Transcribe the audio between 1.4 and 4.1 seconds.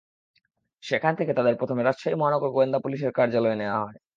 প্রথমে রাজশাহী মহানগর গোয়েন্দা পুলিশের কার্যালয়ে নেওয়া হয়।